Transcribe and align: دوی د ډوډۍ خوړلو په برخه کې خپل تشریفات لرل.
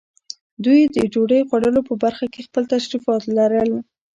دوی 0.65 0.79
د 0.95 0.97
ډوډۍ 1.13 1.41
خوړلو 1.47 1.81
په 1.89 1.93
برخه 2.03 2.25
کې 2.33 2.45
خپل 2.47 2.63
تشریفات 2.73 3.21
لرل. 3.37 3.71